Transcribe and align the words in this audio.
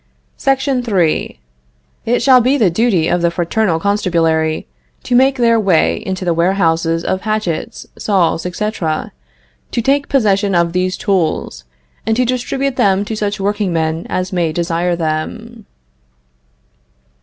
SEC. 0.35 0.59
3. 0.59 1.37
It 2.07 2.23
shall 2.23 2.41
be 2.41 2.57
the 2.57 2.71
duty 2.71 3.07
of 3.07 3.21
the 3.21 3.29
fraternal 3.29 3.79
constabulary 3.79 4.65
to 5.03 5.13
make 5.13 5.35
their 5.37 5.59
way 5.59 5.97
into 5.97 6.25
the 6.25 6.33
warehouses 6.33 7.03
of 7.03 7.21
hatchets, 7.21 7.85
saws, 7.99 8.43
etc., 8.43 9.11
to 9.69 9.81
take 9.83 10.09
possession 10.09 10.55
of 10.55 10.73
these 10.73 10.97
tools, 10.97 11.65
and 12.03 12.17
to 12.17 12.25
distribute 12.25 12.77
them 12.77 13.05
to 13.05 13.15
such 13.15 13.39
workingmen 13.39 14.07
as 14.09 14.33
may 14.33 14.51
desire 14.51 14.95
them. 14.95 15.67